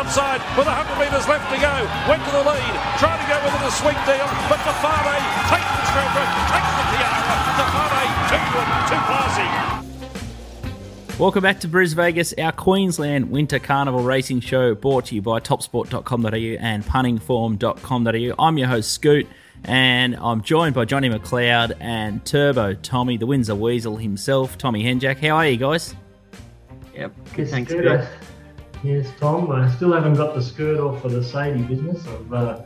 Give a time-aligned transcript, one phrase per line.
[0.00, 1.74] outside with 100 metres left to go.
[2.08, 5.20] Went to the lead, trying to go with it a sweet deal, but Tofane
[5.52, 6.16] takes the stroke,
[6.48, 7.36] takes the tiara.
[7.60, 9.48] Tofane too good, too classy.
[11.18, 15.38] Welcome back to Bris Vegas, our Queensland Winter Carnival Racing Show brought to you by
[15.38, 18.42] topsport.com.au and puntingform.com.au.
[18.42, 19.26] I'm your host, Scoot,
[19.64, 25.18] and I'm joined by Johnny McLeod and Turbo Tommy, the Windsor Weasel himself, Tommy Henjack.
[25.18, 25.94] How are you guys?
[26.94, 27.70] Yep, good, thanks.
[27.70, 28.08] Good.
[28.82, 29.50] Yes, Tom.
[29.50, 32.06] I still haven't got the skirt off for the Sadie business.
[32.06, 32.62] I'm, uh,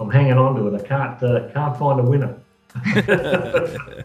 [0.00, 0.80] I'm hanging on to it.
[0.80, 2.36] I can't uh, can't find a winner.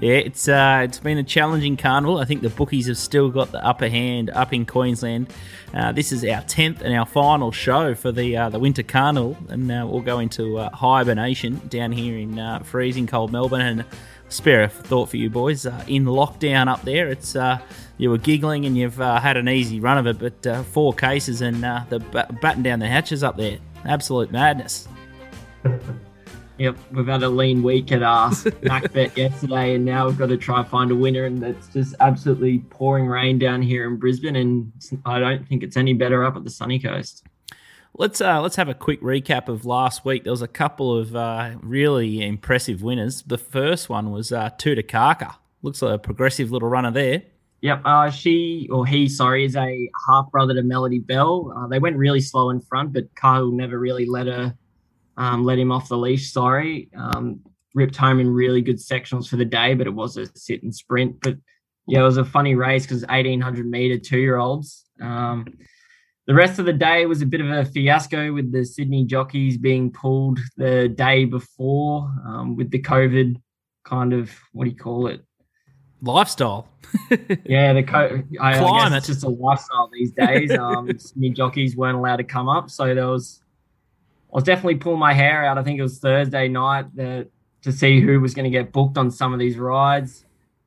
[0.00, 2.18] Yeah, it's uh, it's been a challenging carnival.
[2.18, 5.32] I think the bookies have still got the upper hand up in Queensland.
[5.72, 9.36] Uh, this is our tenth and our final show for the uh, the winter carnival,
[9.48, 13.60] and uh, we'll go into uh, hibernation down here in uh, freezing cold Melbourne.
[13.60, 13.84] And
[14.28, 17.08] spare a thought for you boys uh, in lockdown up there.
[17.08, 17.58] It's uh,
[17.98, 21.40] you were giggling and you've uh, had an easy run of it, but four cases
[21.40, 22.02] and the
[22.40, 23.58] batten down the hatches up there.
[23.84, 24.88] Absolute madness.
[26.56, 28.30] Yep, we've had a lean week at our
[28.62, 31.24] MacBet yesterday, and now we've got to try and find a winner.
[31.24, 34.72] And it's just absolutely pouring rain down here in Brisbane, and
[35.04, 37.26] I don't think it's any better up at the sunny coast.
[37.96, 40.24] Let's uh, let's have a quick recap of last week.
[40.24, 43.22] There was a couple of uh, really impressive winners.
[43.22, 45.36] The first one was uh, Tutakaka.
[45.62, 47.22] Looks like a progressive little runner there.
[47.60, 51.54] Yep, uh, she or he, sorry, is a half brother to Melody Belle.
[51.56, 54.56] Uh, they went really slow in front, but Kyle never really let her
[55.16, 56.32] um, let him off the leash.
[56.32, 57.40] Sorry, um,
[57.74, 60.74] ripped home in really good sectionals for the day, but it was a sit and
[60.74, 61.20] sprint.
[61.20, 61.36] But
[61.86, 64.84] yeah, it was a funny race because 1800 meter two year olds.
[65.00, 65.46] Um,
[66.26, 69.58] the rest of the day was a bit of a fiasco with the Sydney jockeys
[69.58, 73.36] being pulled the day before um, with the COVID
[73.84, 75.22] kind of what do you call it?
[76.00, 76.68] Lifestyle.
[77.44, 80.50] yeah, the co- I, I guess it's just a lifestyle these days.
[80.58, 83.42] Um, Sydney jockeys weren't allowed to come up, so there was
[84.32, 85.58] I was definitely pulling my hair out.
[85.58, 87.28] I think it was Thursday night that,
[87.62, 90.24] to see who was going to get booked on some of these rides.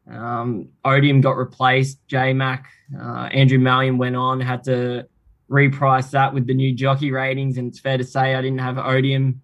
[0.09, 1.99] Um, Odium got replaced.
[2.07, 2.67] J Mac,
[2.97, 5.07] uh, Andrew Mallyon went on, had to
[5.49, 7.57] reprice that with the new jockey ratings.
[7.57, 9.41] And it's fair to say I didn't have Odium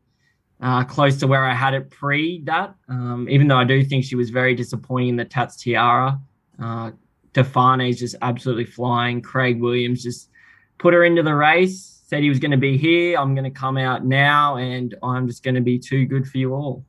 [0.61, 2.75] uh, close to where I had it pre that.
[2.89, 6.19] Um, even though I do think she was very disappointing in the Tats Tiara.
[6.61, 6.91] Uh,
[7.35, 9.19] is just absolutely flying.
[9.19, 10.29] Craig Williams just
[10.77, 13.17] put her into the race said he was going to be here.
[13.17, 16.37] I'm going to come out now, and I'm just going to be too good for
[16.37, 16.85] you all.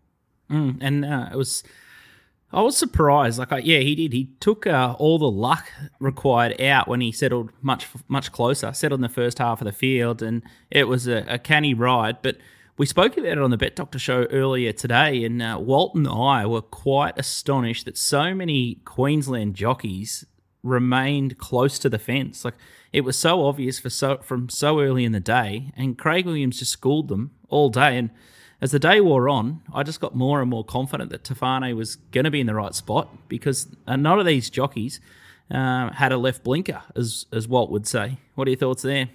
[0.51, 1.63] Mm, and uh, it was,
[2.55, 3.39] I was surprised.
[3.39, 4.13] Like, I, yeah, he did.
[4.13, 8.73] He took uh, all the luck required out when he settled much, much closer.
[8.73, 12.23] Settled in the first half of the field, and it was a, a canny ride.
[12.23, 12.39] But
[12.77, 16.07] we spoke about it on the Bet Doctor show earlier today, and uh, Walt and
[16.07, 20.25] I were quite astonished that so many Queensland jockeys
[20.63, 22.45] remained close to the fence.
[22.45, 22.55] Like
[22.93, 26.61] it was so obvious for so from so early in the day, and Craig Williams
[26.61, 27.99] just schooled them all day.
[27.99, 28.11] And
[28.65, 31.97] as the day wore on, I just got more and more confident that Tofane was
[31.97, 35.01] going to be in the right spot because none of these jockeys
[35.51, 38.17] uh, had a left blinker, as as Walt would say.
[38.35, 39.11] What are your thoughts there?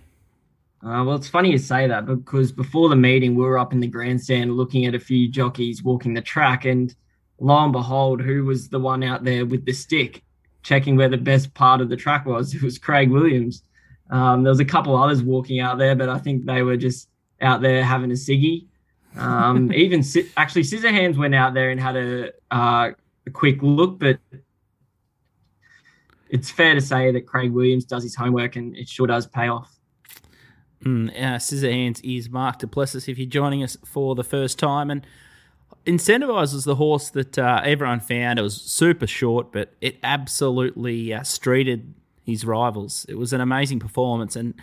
[0.84, 3.80] Uh, well, it's funny you say that because before the meeting, we were up in
[3.80, 6.94] the grandstand looking at a few jockeys walking the track, and
[7.40, 10.22] lo and behold, who was the one out there with the stick?
[10.64, 12.54] checking where the best part of the track was.
[12.60, 13.64] It was Craig Williams.
[14.10, 17.10] Um, there was a couple others walking out there, but I think they were just
[17.42, 18.66] out there having a ciggy.
[19.18, 20.04] Um, even
[20.38, 22.92] actually, Scissorhands went out there and had a, uh,
[23.26, 24.20] a quick look, but
[26.30, 29.48] it's fair to say that Craig Williams does his homework and it sure does pay
[29.48, 29.76] off.
[30.84, 34.90] Mm, uh, Scissorhands is Mark Du Plessis if you're joining us for the first time.
[34.90, 35.06] And
[35.86, 38.40] Incentivise was the horse that uh, everyone found.
[38.40, 41.92] It was super short, but it absolutely uh, streeted
[42.26, 43.06] his rivals.
[43.10, 44.54] It was an amazing performance, and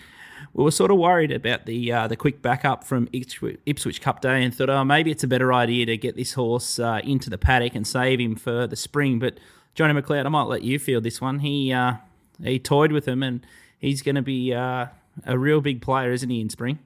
[0.52, 4.42] we were sort of worried about the uh, the quick backup from Ipswich Cup Day,
[4.42, 7.38] and thought, oh, maybe it's a better idea to get this horse uh, into the
[7.38, 9.18] paddock and save him for the spring.
[9.18, 9.38] But
[9.74, 11.40] Johnny McLeod, I might let you field this one.
[11.40, 11.94] He uh,
[12.42, 13.46] he toyed with him, and
[13.78, 14.86] he's going to be uh,
[15.24, 16.78] a real big player, isn't he, in spring?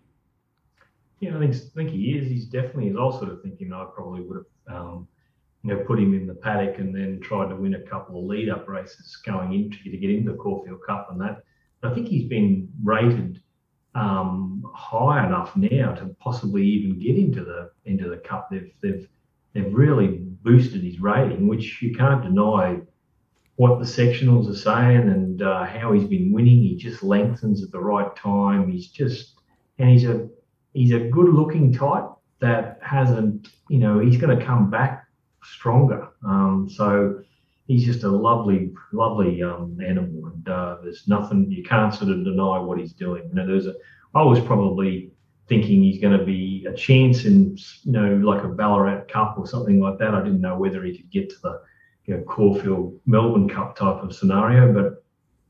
[1.20, 2.29] Yeah, I think, I think he is.
[2.29, 5.08] He's definitely, I was sort of thinking, I probably would have, um,
[5.62, 8.25] you know, put him in the paddock and then tried to win a couple of
[8.25, 11.43] lead up races going into to get into the Caulfield Cup and that.
[11.82, 13.41] I think he's been rated
[13.94, 18.49] um, high enough now to possibly even get into the into the cup.
[18.50, 19.09] They've they've
[19.55, 22.81] they've really boosted his rating, which you can't deny
[23.56, 26.62] what the sectionals are saying and uh, how he's been winning.
[26.62, 28.71] He just lengthens at the right time.
[28.71, 29.35] He's just
[29.79, 30.29] and he's a
[30.73, 32.06] he's a good looking type
[32.41, 35.06] that hasn't, you know, he's going to come back
[35.43, 36.09] stronger.
[36.25, 37.23] Um, so
[37.70, 42.25] he's just a lovely, lovely um, animal, and uh, there's nothing you can't sort of
[42.25, 43.22] deny what he's doing.
[43.28, 43.75] You know, there's a
[44.12, 45.12] I was probably
[45.49, 49.46] thinking he's going to be a chance in, you know, like a Ballarat Cup or
[49.46, 50.17] something like that.
[50.17, 51.61] I didn't know whether he could get to the
[52.06, 55.05] you know, Caulfield Melbourne Cup type of scenario, but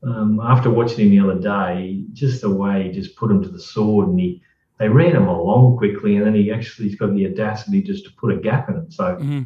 [0.07, 3.49] um, after watching him the other day, just the way he just put him to
[3.49, 4.43] the sword and he
[4.77, 8.11] they ran him along quickly, and then he actually has got the audacity just to
[8.19, 8.93] put a gap in it.
[8.93, 9.43] So mm-hmm.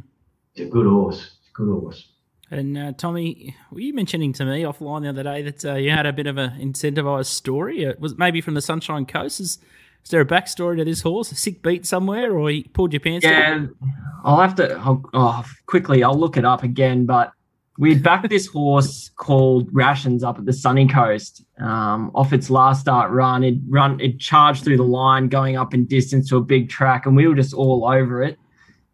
[0.54, 1.38] it's a good horse.
[1.40, 2.15] It's a good horse.
[2.52, 5.92] And uh, Tommy, were you mentioning to me offline the other day that uh, you
[5.92, 7.86] had a bit of an incentivized story?
[7.86, 9.40] Uh, was maybe from the Sunshine Coast?
[9.40, 9.58] Is,
[10.04, 11.32] is there a backstory to this horse?
[11.32, 13.26] A sick beat somewhere, or you pulled your pants?
[13.26, 13.76] Yeah, down?
[14.24, 14.74] I'll have to.
[14.76, 17.08] I'll, oh, quickly, I'll look it up again.
[17.08, 17.32] But
[17.78, 21.44] we backed this horse called Rations up at the Sunny Coast.
[21.60, 25.74] Um, off its last start run, it run it charged through the line, going up
[25.74, 28.38] in distance to a big track, and we were just all over it.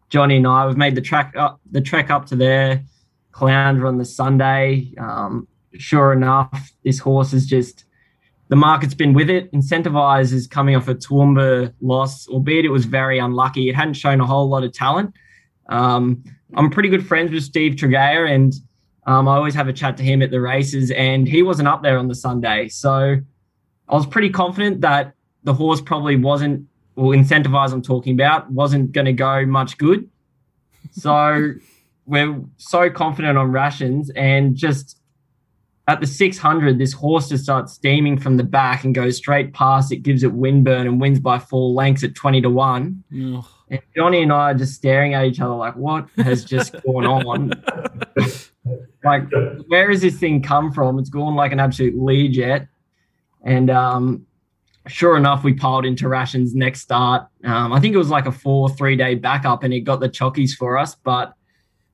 [0.08, 2.84] Johnny and I, we've made the track up the trek up to there,
[3.32, 4.92] Caloundra on the Sunday.
[4.98, 7.84] Um, sure enough, this horse is just
[8.48, 9.50] the market's been with it.
[9.52, 13.68] Incentivise is coming off a Toowoomba loss, albeit it was very unlucky.
[13.68, 15.14] It hadn't shown a whole lot of talent.
[15.68, 16.22] Um,
[16.54, 18.52] I'm pretty good friends with Steve Tregea, and
[19.06, 21.82] um, I always have a chat to him at the races, and he wasn't up
[21.82, 22.68] there on the Sunday.
[22.68, 23.16] So
[23.88, 25.14] I was pretty confident that
[25.44, 30.10] the horse probably wasn't, well, incentivized I'm talking about, wasn't going to go much good.
[30.90, 31.54] So
[32.06, 34.98] we're so confident on rations, and just
[35.88, 39.90] at the 600, this horse just starts steaming from the back and goes straight past
[39.90, 43.04] it, gives it wind burn, and wins by four lengths at 20 to 1.
[43.36, 43.44] Ugh.
[43.68, 47.06] And Johnny and I are just staring at each other like, what has just gone
[47.06, 47.52] on?
[49.02, 49.24] like,
[49.68, 50.98] where has this thing come from?
[50.98, 52.68] It's gone like an absolute lead jet.
[53.44, 54.26] And um,
[54.86, 57.26] sure enough, we piled into rations next start.
[57.44, 60.08] Um, I think it was like a four, three day backup and it got the
[60.08, 60.94] chockies for us.
[60.94, 61.34] But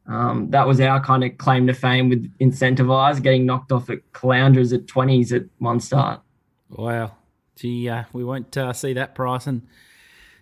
[0.08, 3.98] um, that was our kind of claim to fame with Incentivise, getting knocked off at
[4.12, 6.20] Caloundras at 20s at one start.
[6.70, 7.12] Wow.
[7.56, 9.46] Gee, uh, we won't uh, see that price.
[9.46, 9.66] And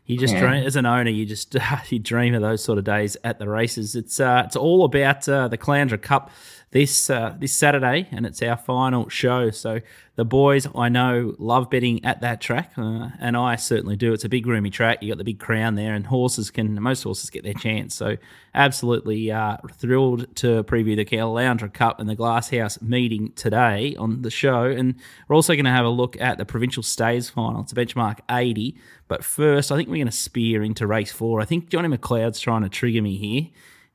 [0.04, 0.40] you just yeah.
[0.40, 1.10] dream as an owner.
[1.10, 3.96] You just uh, you dream of those sort of days at the races.
[3.96, 6.30] It's uh, it's all about uh, the Caloundra Cup
[6.76, 9.50] this uh, this Saturday, and it's our final show.
[9.50, 9.80] So
[10.16, 14.12] the boys I know love betting at that track, uh, and I certainly do.
[14.12, 15.02] It's a big roomy track.
[15.02, 17.94] You got the big crown there, and horses can most horses get their chance.
[17.94, 18.18] So
[18.54, 24.30] absolutely uh, thrilled to preview the Caloundra Cup and the Glasshouse meeting today on the
[24.30, 24.96] show, and
[25.28, 27.62] we're also going to have a look at the provincial stays final.
[27.62, 28.76] It's a benchmark eighty,
[29.08, 31.40] but first I think we're going to spear into race four.
[31.40, 33.46] I think Johnny McLeod's trying to trigger me here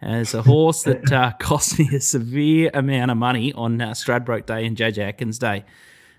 [0.01, 4.45] as a horse that uh, cost me a severe amount of money on uh, Stradbroke
[4.45, 5.63] Day and JJ Atkins Day It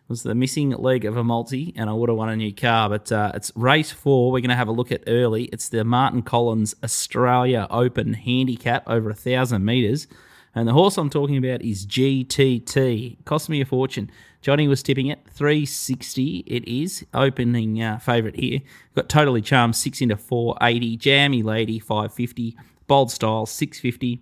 [0.08, 2.88] was the missing leg of a multi, and I would have won a new car.
[2.88, 4.30] But uh, it's race four.
[4.30, 5.44] We're going to have a look at early.
[5.46, 10.06] It's the Martin Collins Australia Open Handicap over a thousand meters,
[10.54, 13.24] and the horse I'm talking about is GTT.
[13.24, 14.10] Cost me a fortune.
[14.42, 16.38] Johnny was tipping it 360.
[16.48, 18.60] It is opening uh, favourite here.
[18.96, 20.96] Got totally charmed six into 480.
[20.96, 22.56] Jammy Lady 550.
[22.86, 24.20] Bold Style 650.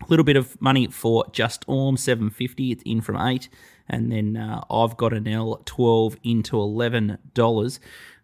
[0.00, 2.72] A little bit of money for Just Orm 750.
[2.72, 3.48] It's in from eight
[3.88, 7.78] and then uh, I've got an L 12 into $11.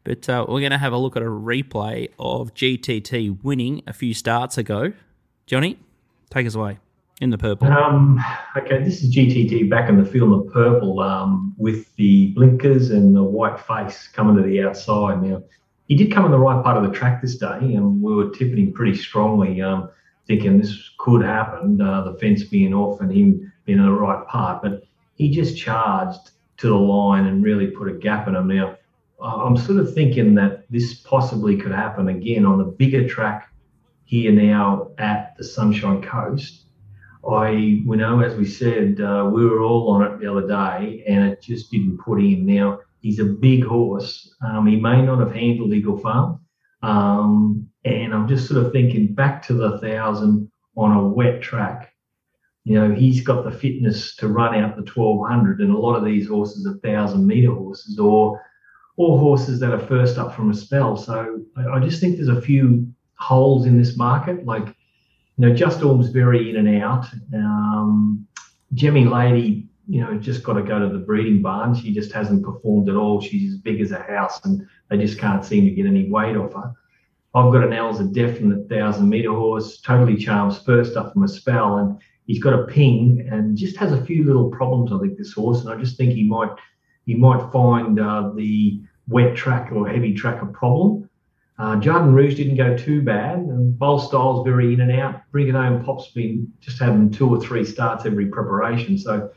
[0.05, 3.93] But uh, we're going to have a look at a replay of GTT winning a
[3.93, 4.93] few starts ago.
[5.47, 5.79] Johnny,
[6.31, 6.79] take us away
[7.21, 7.69] in the purple.
[7.69, 8.19] Um,
[8.57, 13.15] okay, this is GTT back in the field the purple um, with the blinkers and
[13.15, 15.23] the white face coming to the outside.
[15.23, 15.43] Now,
[15.89, 18.29] he did come in the right part of the track this day, and we were
[18.31, 19.89] tipping him pretty strongly, um,
[20.27, 24.27] thinking this could happen, uh, the fence being off and him being in the right
[24.29, 24.63] part.
[24.63, 28.49] But he just charged to the line and really put a gap in him.
[28.49, 28.77] Now,
[29.21, 33.51] I'm sort of thinking that this possibly could happen again on the bigger track
[34.05, 36.65] here now at the Sunshine Coast.
[37.29, 41.03] I, you know, as we said, uh, we were all on it the other day,
[41.09, 42.45] and it just didn't put in.
[42.45, 44.35] Now he's a big horse.
[44.45, 46.41] Um, he may not have handled Eagle Farm,
[46.83, 51.93] um, and I'm just sort of thinking back to the thousand on a wet track
[52.69, 56.05] you know, he's got the fitness to run out the 1200, and a lot of
[56.05, 58.45] these horses are thousand meter horses or
[58.99, 60.95] or horses that are first up from a spell.
[60.95, 64.45] So I, just think there's a few holes in this market.
[64.45, 67.07] Like, you know, Just Orm's very in and out.
[67.33, 68.27] Um,
[68.75, 71.75] Jemmy Lady, you know, just got to go to the breeding barn.
[71.75, 73.21] She just hasn't performed at all.
[73.21, 76.37] She's as big as a house, and they just can't seem to get any weight
[76.37, 76.73] off her.
[77.35, 81.29] I've got an L's a definite thousand meter horse, totally charms first up from a
[81.29, 84.93] spell, and he's got a ping and just has a few little problems.
[84.93, 86.51] I think this horse, and I just think he might
[87.07, 91.09] he might find uh, the wet track or heavy track a problem.
[91.59, 95.23] Uh, Rouge didn't go too bad, and Bold Style's very in and out.
[95.33, 99.31] Bring It Home Pop's been just having two or three starts every preparation, so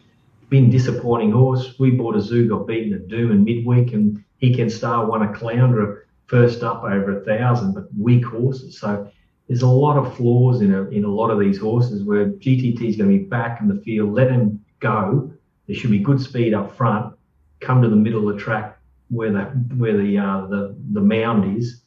[0.51, 1.79] been disappointing horse.
[1.79, 5.23] We bought a zoo, got beaten at Doom in midweek, and he can start one
[5.23, 8.77] a Caloundra first up over a thousand, but weak horses.
[8.77, 9.09] So
[9.47, 12.81] there's a lot of flaws in a, in a lot of these horses where GTT
[12.81, 14.13] is going to be back in the field.
[14.13, 15.31] Let him go.
[15.67, 17.15] There should be good speed up front.
[17.61, 18.77] Come to the middle of the track
[19.07, 19.43] where the
[19.77, 21.81] where the uh, the the mound is,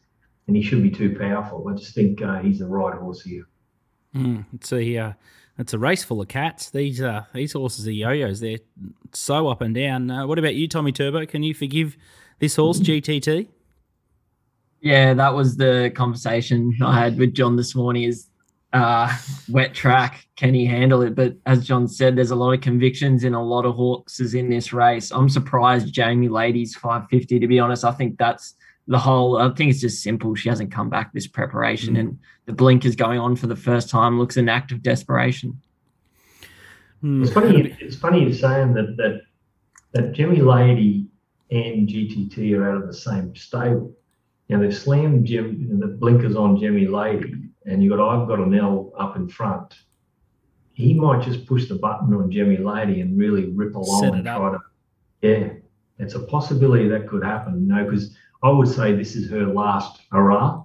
[0.46, 1.68] and he should be too powerful.
[1.68, 3.46] I just think uh, he's the right horse here.
[4.14, 4.76] Mm, it's uh,
[5.58, 6.70] it's a race full of cats.
[6.70, 8.40] These uh, these horses are yo-yos.
[8.40, 8.58] They're
[9.12, 10.10] so up and down.
[10.10, 11.26] Uh, what about you, Tommy Turbo?
[11.26, 11.96] Can you forgive
[12.40, 13.48] this horse, GTT?
[14.80, 18.02] Yeah, that was the conversation I had with John this morning.
[18.02, 18.28] Is
[18.74, 19.16] uh,
[19.48, 21.14] wet track, can he handle it?
[21.14, 24.50] But as John said, there's a lot of convictions in a lot of horses in
[24.50, 25.12] this race.
[25.12, 27.38] I'm surprised Jamie Lady's 550.
[27.38, 29.38] To be honest, I think that's the whole.
[29.38, 30.34] I think it's just simple.
[30.34, 32.00] She hasn't come back this preparation, mm.
[32.00, 34.18] and the blink is going on for the first time.
[34.18, 35.60] Looks an act of desperation.
[37.02, 37.24] Mm.
[37.24, 37.76] It's funny.
[37.80, 39.22] It's funny you're saying that that
[39.92, 41.06] that Jimmy Lady
[41.50, 43.94] and GTT are out of the same stable.
[44.48, 48.40] You know, they've slammed Jim the blinkers on Jimmy Lady, and you got I've got
[48.40, 49.74] an L up in front.
[50.74, 54.50] He might just push the button on Jimmy Lady and really rip along and try
[54.50, 54.58] to.
[55.22, 55.48] Yeah,
[55.98, 57.60] it's a possibility that could happen.
[57.60, 58.14] You know, because
[58.44, 60.62] I would say this is her last hurrah.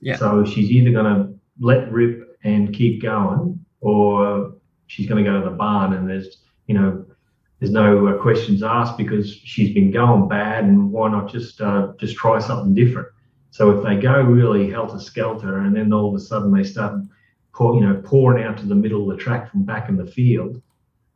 [0.00, 0.16] Yeah.
[0.16, 4.54] So she's either going to let rip and keep going, or
[4.90, 7.04] she's going to go to the barn and there's you know
[7.60, 11.92] there's no uh, questions asked because she's been going bad and why not just uh,
[11.98, 13.08] just try something different
[13.50, 17.00] so if they go really helter skelter and then all of a sudden they start
[17.52, 20.06] pour, you know pouring out to the middle of the track from back in the
[20.06, 20.60] field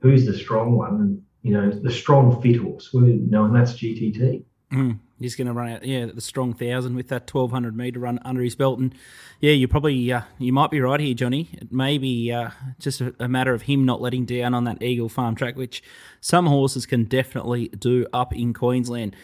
[0.00, 3.72] who's the strong one and you know the strong fit horse you know and that's
[3.72, 4.98] gtt mm.
[5.24, 8.18] He's going to run out, yeah, the strong thousand with that twelve hundred meter run
[8.24, 8.94] under his belt, and
[9.40, 11.48] yeah, you probably uh, you might be right here, Johnny.
[11.54, 14.82] It may be uh, just a, a, matter of him not letting down on that
[14.82, 15.82] Eagle Farm track, which
[16.20, 19.16] some horses can definitely do up in Queensland.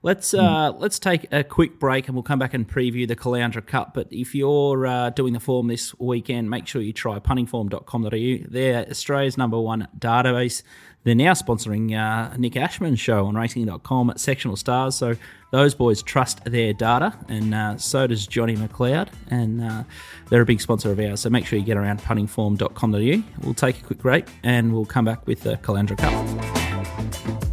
[0.00, 0.80] Let's uh, mm.
[0.80, 3.94] let's take a quick break and we'll come back and preview the Caloundra Cup.
[3.94, 8.46] But if you're uh, doing the form this weekend, make sure you try puntingform.com.au.
[8.48, 10.62] They're Australia's number one database.
[11.08, 14.94] They're now sponsoring uh, Nick Ashman's show on racing.com at Sectional Stars.
[14.94, 15.16] So
[15.52, 19.08] those boys trust their data, and uh, so does Johnny McLeod.
[19.30, 19.84] And uh,
[20.28, 21.20] they're a big sponsor of ours.
[21.20, 23.42] So make sure you get around puntingform.com.au.
[23.42, 27.47] We'll take a quick break and we'll come back with the Caloundra Cup.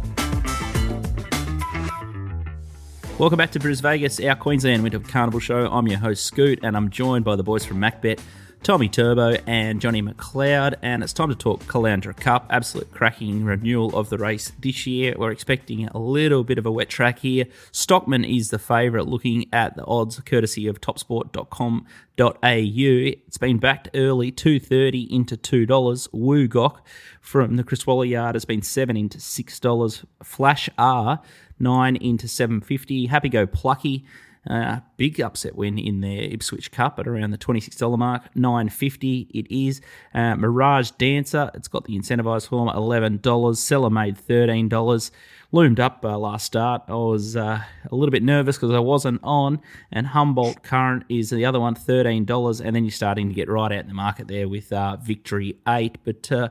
[3.18, 5.66] Welcome back to Bris Vegas, our Queensland Winter Carnival show.
[5.72, 8.20] I'm your host, Scoot, and I'm joined by the boys from MacBet
[8.62, 12.46] Tommy Turbo and Johnny McLeod, and it's time to talk Caloundra Cup.
[12.50, 15.14] Absolute cracking renewal of the race this year.
[15.16, 17.46] We're expecting a little bit of a wet track here.
[17.72, 21.84] Stockman is the favourite, looking at the odds courtesy of topsport.com.au.
[22.18, 26.08] It's been backed early, two thirty into two dollars.
[26.12, 26.86] Woodcock
[27.20, 30.04] from the Chris Waller yard has been seven into six dollars.
[30.22, 31.22] Flash R
[31.58, 33.06] nine into seven fifty.
[33.06, 34.04] Happy Go Plucky
[34.48, 39.46] uh, big upset win in their Ipswich Cup at around the $26 mark, 950 it
[39.50, 39.80] is.
[40.14, 43.56] Uh, Mirage Dancer, it's got the incentivized form, $11.
[43.56, 45.10] Seller made $13.
[45.52, 46.82] Loomed up uh, last start.
[46.88, 49.60] I was uh, a little bit nervous because I wasn't on.
[49.92, 52.60] And Humboldt Current is the other one, $13.
[52.60, 55.56] And then you're starting to get right out in the market there with uh, Victory
[55.66, 55.98] 8.
[56.04, 56.48] But uh,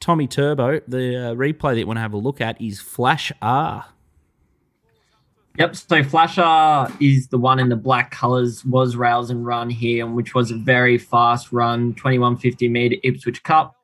[0.00, 3.84] Tommy Turbo, the replay that you want to have a look at is Flash R.
[5.58, 5.76] Yep.
[5.76, 10.34] So Flasher is the one in the black colors, was rails and run here, which
[10.34, 13.74] was a very fast run, 2150 meter Ipswich Cup.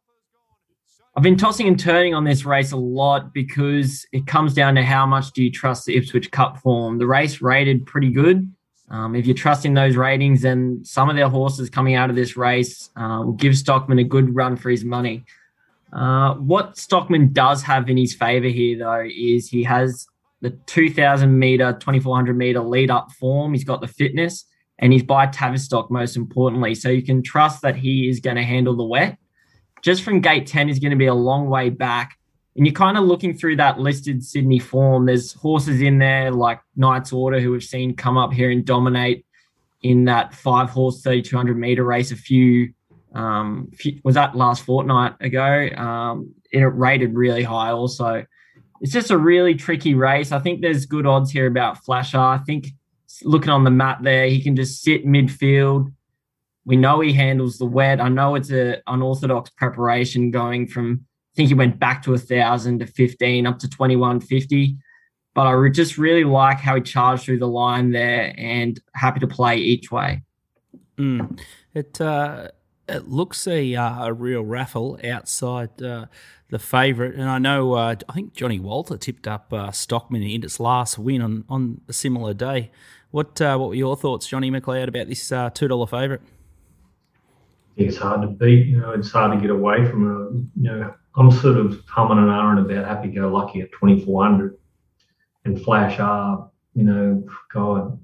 [1.17, 4.83] I've been tossing and turning on this race a lot because it comes down to
[4.83, 6.99] how much do you trust the Ipswich Cup form.
[6.99, 8.51] The race rated pretty good.
[8.91, 12.37] Um, if you're trusting those ratings, then some of their horses coming out of this
[12.37, 15.25] race uh, will give Stockman a good run for his money.
[15.93, 20.07] Uh, what Stockman does have in his favor here, though, is he has
[20.43, 23.55] the 2000 meter, 2400 meter lead up form.
[23.55, 24.45] He's got the fitness
[24.79, 26.75] and he's by Tavistock most importantly.
[26.75, 29.17] So you can trust that he is going to handle the wet.
[29.83, 32.19] Just from gate 10 is going to be a long way back.
[32.57, 35.07] And you're kind of looking through that listed Sydney form.
[35.07, 39.25] There's horses in there like Knight's Order, who we've seen come up here and dominate
[39.83, 42.73] in that five horse 3200 meter race a few,
[43.15, 45.69] um, few was that last fortnight ago.
[45.77, 48.25] Um, it rated really high also
[48.83, 50.33] it's just a really tricky race.
[50.33, 52.19] I think there's good odds here about Flasher.
[52.19, 52.67] I think
[53.23, 55.93] looking on the map there, he can just sit midfield.
[56.65, 58.01] We know he handles the wet.
[58.01, 62.19] I know it's a unorthodox preparation going from I think he went back to a
[62.19, 64.77] thousand to fifteen up to twenty one fifty.
[65.35, 69.29] But I just really like how he charged through the line there, and happy to
[69.29, 70.23] play each way.
[70.99, 71.41] Mm.
[71.73, 72.49] It uh,
[72.89, 76.07] it looks a, uh, a real raffle outside uh,
[76.51, 77.15] the favourite.
[77.15, 80.99] And I know, uh, I think Johnny Walter tipped up uh, Stockman in its last
[80.99, 82.71] win on, on a similar day.
[83.11, 86.23] What uh, what were your thoughts, Johnny McLeod, about this uh, $2 favourite?
[87.77, 88.67] It's hard to beat.
[88.67, 90.63] You know, it's hard to get away from it.
[90.63, 94.57] You know, I'm sort of humming and ahhing about happy go lucky at 2400
[95.45, 96.51] and Flash R.
[96.75, 97.99] You know, God,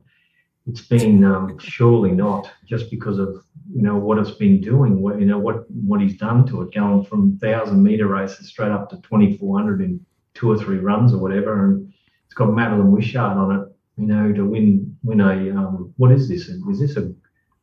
[0.69, 5.01] it's been um, surely not just because of you know what it's been doing.
[5.01, 8.71] What you know what what he's done to it, going from thousand meter races straight
[8.71, 11.93] up to 2400 in two or three runs or whatever, and
[12.27, 13.69] it's got Madeleine Wishart on it.
[13.97, 16.49] You know, to win win a um, what is this?
[16.49, 17.13] Is this a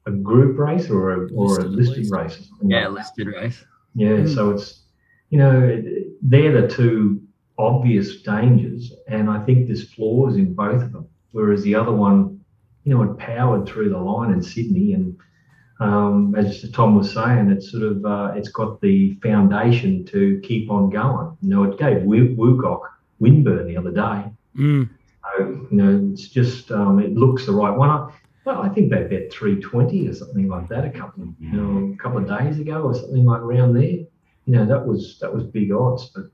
[0.07, 2.49] a group race or a or listed a listed race?
[2.63, 3.63] Yeah, listed race.
[3.93, 4.33] Yeah, mm.
[4.33, 4.83] so it's
[5.29, 5.83] you know
[6.21, 7.21] they're the two
[7.57, 11.07] obvious dangers, and I think there's flaws in both of them.
[11.31, 12.34] Whereas the other one,
[12.85, 15.17] you know, it powered through the line in Sydney, and
[15.79, 20.71] um, as Tom was saying, it's sort of uh, it's got the foundation to keep
[20.71, 21.35] on going.
[21.41, 22.89] You know, it gave Woodcock
[23.19, 24.31] windburn the other day.
[24.57, 24.89] Mm.
[25.37, 27.89] So you know, it's just um, it looks the right one.
[27.89, 28.09] I,
[28.45, 31.91] well, I think they bet 320 or something like that a couple of you know
[31.93, 34.05] a couple of days ago or something like around there.
[34.45, 36.25] You know, that was that was big odds, but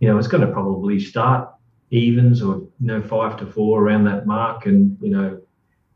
[0.00, 1.50] you know, it's going to probably start
[1.90, 4.64] evens or you know five to four around that mark.
[4.64, 5.40] And you know,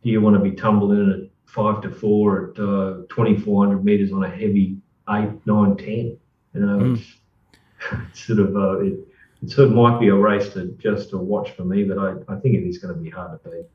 [0.03, 4.13] do you want to be tumbled in at five to four at uh, 2,400 meters
[4.13, 4.77] on a heavy
[5.11, 6.17] eight, nine, ten?
[6.55, 6.99] You know, mm.
[6.99, 7.17] it's,
[8.13, 8.99] it's, sort of uh, it,
[9.43, 12.15] it sort of might be a race to just to watch for me, but I,
[12.33, 13.67] I think it is going to be hard to beat.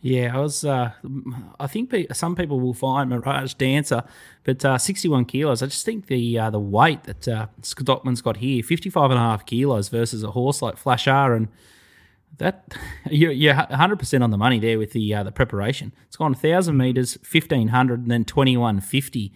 [0.00, 0.64] Yeah, I was.
[0.64, 0.92] Uh,
[1.58, 4.04] I think some people will find Mirage Dancer,
[4.44, 5.60] but uh, 61 kilos.
[5.60, 9.22] I just think the uh, the weight that uh, Stockman's got here, 55 and a
[9.22, 11.48] half kilos versus a horse like Flash R, and
[12.36, 12.74] that
[13.10, 15.92] you're, you're 100% on the money there with the uh, the preparation.
[16.06, 19.32] It's gone 1,000 meters, 1,500, and then 2150.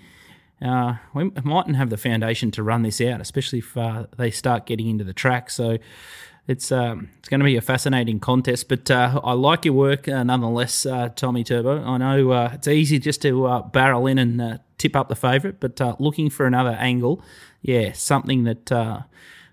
[0.64, 4.64] Uh, we mightn't have the foundation to run this out, especially if uh, they start
[4.64, 5.50] getting into the track.
[5.50, 5.78] So
[6.46, 8.68] it's um, it's going to be a fascinating contest.
[8.68, 11.82] But uh, I like your work uh, nonetheless, uh, Tommy Turbo.
[11.82, 16.00] I know uh, it's easy just to barrel in and tip up the favourite, but
[16.00, 17.22] looking for another angle,
[17.61, 19.05] yeah, something that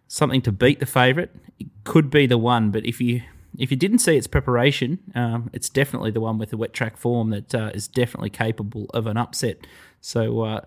[0.08, 1.49] something to beat the favourite it
[1.84, 2.72] could be the one.
[2.72, 3.22] But if you
[3.58, 6.98] if you didn't see its preparation, um, it's definitely the one with the wet track
[6.98, 9.66] form that is definitely capable of an upset.
[10.02, 10.62] So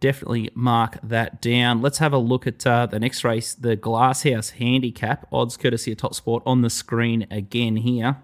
[0.00, 1.80] definitely mark that down.
[1.80, 5.26] Let's have a look at uh, the next race, the Glasshouse Handicap.
[5.32, 8.16] Odds courtesy of Top Sport on the screen again here.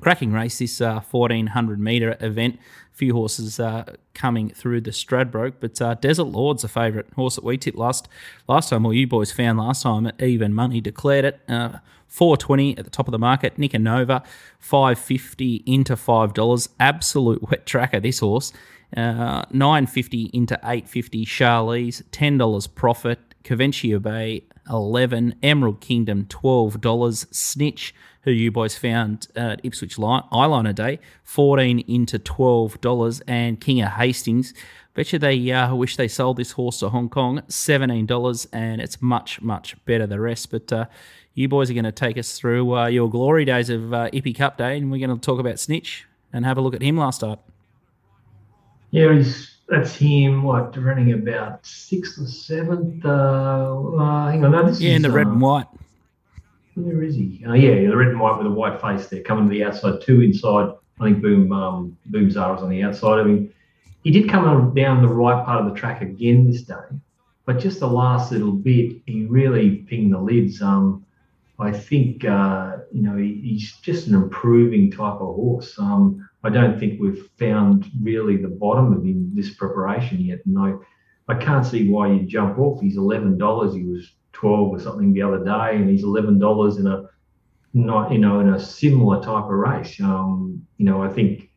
[0.00, 2.58] Cracking race, this uh, 1400 metre event.
[2.92, 3.84] Few horses uh,
[4.14, 8.08] coming through the Stradbroke, but uh, Desert Lord's a favourite horse that we tipped last
[8.48, 10.80] last time, or you boys found last time at even money.
[10.80, 13.56] Declared it uh, 420 at the top of the market.
[13.58, 14.22] Nick Nova
[14.58, 16.68] 550 into five dollars.
[16.80, 18.52] Absolute wet tracker this horse.
[18.96, 23.18] Uh, 950 into 850 Charlie's $10 profit.
[23.44, 27.34] Coventina Bay, 11 Emerald Kingdom, $12.
[27.34, 33.22] Snitch, who you boys found at Ipswich Eyeliner Day, 14 into $12.
[33.26, 34.54] And King of Hastings,
[34.94, 38.46] bet you they uh, wish they sold this horse to Hong Kong, $17.
[38.52, 40.50] And it's much, much better the rest.
[40.50, 40.86] But uh,
[41.34, 44.36] you boys are going to take us through uh, your glory days of uh, Ippy
[44.36, 46.96] Cup Day, and we're going to talk about Snitch and have a look at him
[46.96, 47.38] last start.
[48.90, 50.42] Yeah, he's that's him.
[50.42, 53.04] What running about sixth or seventh?
[53.04, 55.66] Uh, uh, hang on, no, this yeah, is, in the red uh, and white.
[56.74, 57.44] Where is he?
[57.46, 60.00] Oh, yeah, the red and white with a white face there, coming to the outside,
[60.00, 60.72] two inside.
[61.00, 63.52] I think Boom um, Boom Zara's on the outside of him.
[64.04, 66.74] He did come down the right part of the track again this day,
[67.44, 70.62] but just the last little bit, he really pinged the lids.
[70.62, 71.04] Um,
[71.58, 75.78] I think uh, you know he, he's just an improving type of horse.
[75.78, 79.02] Um, I don't think we've found really the bottom of
[79.34, 80.38] this preparation yet.
[80.46, 80.74] And I,
[81.32, 82.80] I can't see why you jump off.
[82.80, 83.74] He's eleven dollars.
[83.74, 87.08] He was twelve or something the other day, and he's eleven dollars in a
[87.74, 90.00] not you know in a similar type of race.
[90.00, 91.50] Um, you know, I think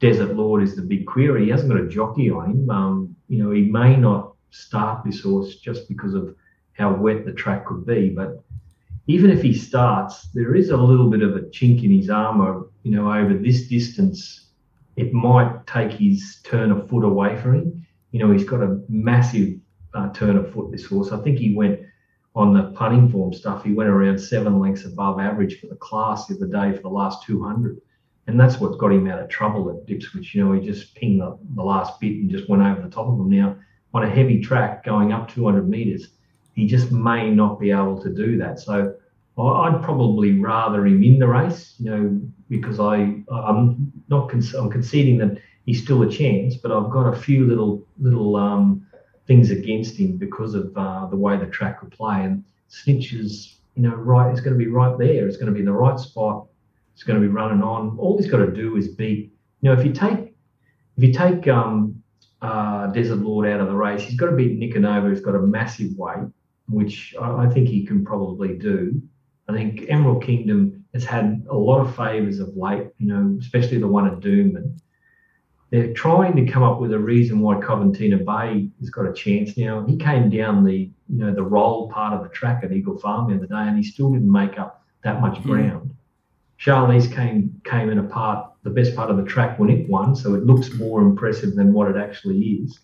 [0.00, 1.44] Desert Lord is the big query.
[1.44, 2.70] He hasn't got a jockey on him.
[2.70, 6.34] Um, you know, he may not start this horse just because of
[6.72, 8.42] how wet the track could be, but
[9.08, 12.67] even if he starts, there is a little bit of a chink in his armour,
[12.82, 14.46] you know, over this distance.
[14.96, 17.86] It might take his turn of foot away from him.
[18.10, 19.58] You know, he's got a massive
[19.94, 21.12] uh, turn of foot, this horse.
[21.12, 21.80] I think he went
[22.38, 26.30] on the punting form stuff, he went around seven lengths above average for the class
[26.30, 27.80] of the day for the last 200.
[28.28, 30.34] And that's what got him out of trouble at Ipswich.
[30.34, 33.08] You know, he just pinged the, the last bit and just went over the top
[33.08, 33.28] of them.
[33.28, 33.56] Now,
[33.92, 36.10] on a heavy track going up 200 metres,
[36.54, 38.60] he just may not be able to do that.
[38.60, 38.94] So
[39.36, 44.70] I'd probably rather him in the race, you know, because I I'm not con- I'm
[44.70, 46.56] conceding that he's still a chance.
[46.56, 48.86] But I've got a few little little um,
[49.26, 52.24] things against him because of uh, the way the track will play.
[52.24, 55.26] And Snitches, you know, right, it's going to be right there.
[55.26, 56.46] It's going to be in the right spot.
[56.94, 57.96] It's going to be running on.
[57.98, 59.32] All he's got to do is beat.
[59.60, 60.34] You know, if you take
[60.96, 62.02] if you take um,
[62.42, 65.38] uh, Desert Lord out of the race, he's got to beat Nicanova, who's got a
[65.38, 66.28] massive weight,
[66.68, 69.00] which I, I think he can probably do.
[69.48, 73.78] I think Emerald Kingdom has had a lot of favours of late, you know, especially
[73.78, 74.56] the one at Doom.
[74.56, 74.80] And
[75.70, 79.56] They're trying to come up with a reason why Coventina Bay has got a chance
[79.56, 79.84] now.
[79.86, 83.30] He came down the, you know, the roll part of the track at Eagle Farm
[83.30, 85.90] the other day, and he still didn't make up that much ground.
[85.90, 85.94] Mm.
[86.60, 90.16] Charlize came came in a part, the best part of the track when it won,
[90.16, 92.80] so it looks more impressive than what it actually is.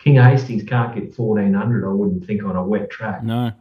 [0.00, 3.22] King Hastings can't get 1400, I wouldn't think, on a wet track.
[3.22, 3.52] No.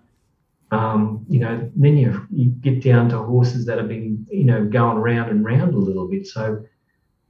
[0.72, 4.66] Um, you know, then you, you get down to horses that have been, you know,
[4.66, 6.26] going round and round a little bit.
[6.28, 6.64] So,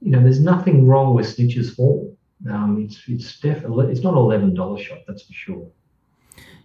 [0.00, 2.16] you know, there's nothing wrong with Snitch's form.
[2.50, 5.66] Um, it's it's definitely it's not eleven dollar shot, that's for sure.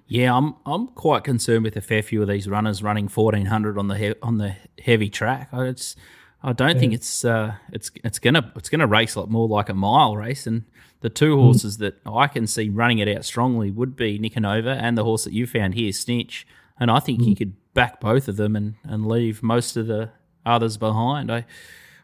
[0.08, 3.78] Yeah, I'm I'm quite concerned with a fair few of these runners running fourteen hundred
[3.78, 5.50] on the he- on the heavy track.
[5.54, 5.96] It's
[6.42, 6.80] I don't yeah.
[6.80, 10.16] think it's uh, it's it's gonna it's gonna race a lot more like a mile
[10.16, 10.48] race.
[10.48, 10.64] And
[11.02, 11.42] the two mm.
[11.42, 11.80] horses mm.
[11.82, 15.34] that I can see running it out strongly would be Nicanova and the horse that
[15.34, 16.48] you found here, Snitch.
[16.80, 17.28] And I think mm.
[17.28, 20.12] you could back both of them and, and leave most of the
[20.46, 21.32] others behind.
[21.32, 21.46] I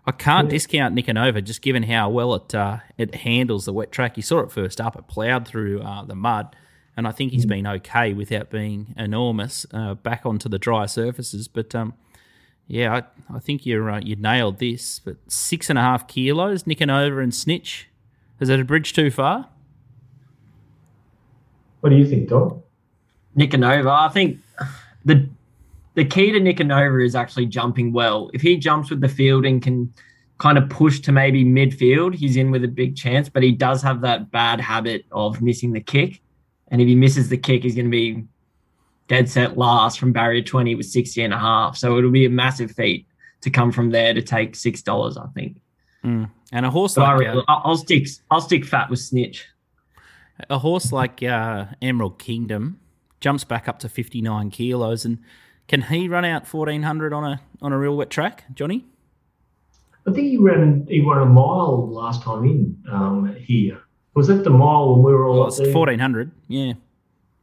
[0.06, 0.52] I can't yeah.
[0.52, 4.18] discount Nicanova just given how well it uh, it handles the wet track.
[4.18, 6.56] You saw it first up; it ploughed through uh, the mud
[6.96, 7.50] and I think he's mm.
[7.50, 11.48] been okay without being enormous uh, back onto the dry surfaces.
[11.48, 11.94] But um,
[12.68, 15.00] yeah, I, I think you're uh, you nailed this.
[15.00, 17.90] But six and a half kilos, Nicanova and Snitch.
[18.40, 19.50] Is that a bridge too far?
[21.80, 22.62] What do you think, Tom?
[23.38, 24.40] Nicanova, I think
[25.06, 25.30] the
[25.96, 28.32] the key to Nicanova is actually jumping well.
[28.34, 29.94] If he jumps with the field and can
[30.40, 33.30] kind of push to maybe midfield, he's in with a big chance.
[33.30, 36.22] But he does have that bad habit of missing the kick.
[36.70, 38.24] And if he misses the kick, he's going to be
[39.08, 41.78] dead set last from barrier 20 with 60 and a half.
[41.78, 43.06] So it'll be a massive feat
[43.42, 45.58] to come from there to take $6, I think.
[46.04, 46.30] Mm.
[46.52, 49.48] And a horse but like I uh, I'll stick I'll stick fat with Snitch.
[50.50, 52.80] A horse like uh, Emerald Kingdom
[53.24, 55.18] jumps back up to 59 kilos and
[55.70, 58.86] can he run out 1400 on a on a real wet track, Johnny?
[60.06, 63.82] I think he ran he ran a mile last time in um, here.
[64.14, 66.32] Was it the mile when we were all well, it's fourteen hundred?
[66.50, 66.74] Yeah.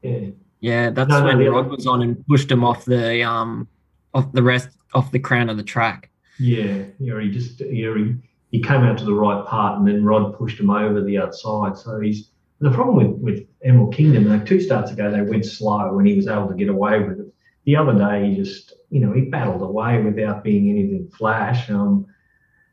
[0.03, 0.29] Yeah.
[0.61, 3.67] Yeah, that's no, when no, Rod was on and pushed him off the um
[4.13, 6.11] off the rest off the crown of the track.
[6.39, 8.15] Yeah, yeah, he just yeah, he,
[8.51, 11.79] he came out to the right part and then Rod pushed him over the outside.
[11.79, 12.30] So he's
[12.61, 16.17] the problem with, with Emerald Kingdom, like two starts ago they went slow and he
[16.17, 17.27] was able to get away with it.
[17.65, 21.71] The other day he just you know, he battled away without being anything flash.
[21.71, 22.07] Um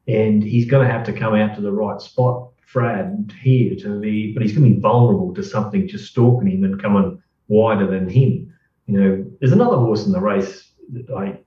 [0.08, 4.34] and he's gonna have to come out to the right spot Frad here to be,
[4.34, 8.10] but he's going to be vulnerable to something just stalking him and coming wider than
[8.10, 8.54] him.
[8.88, 11.40] You know, there's another horse in the race that I,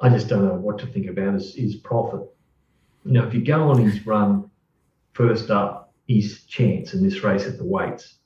[0.00, 2.20] I just don't know what to think about is, is Profit.
[3.06, 4.50] You know, if you go on his run
[5.14, 5.79] first up,
[6.14, 8.16] his chance in this race at the weights,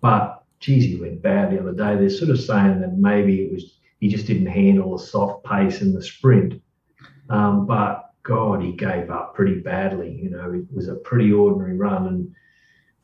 [0.00, 1.96] but geez, he went bad the other day.
[1.96, 5.80] They're sort of saying that maybe it was he just didn't handle the soft pace
[5.80, 6.60] in the sprint.
[7.30, 10.10] Um, but God, he gave up pretty badly.
[10.10, 12.34] You know, it was a pretty ordinary run, and